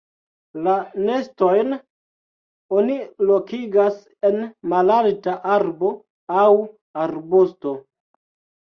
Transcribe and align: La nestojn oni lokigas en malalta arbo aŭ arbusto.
La 0.67 0.71
nestojn 1.09 1.75
oni 2.79 2.97
lokigas 3.33 4.01
en 4.31 4.43
malalta 4.75 5.37
arbo 5.61 5.97
aŭ 6.47 6.51
arbusto. 7.07 7.81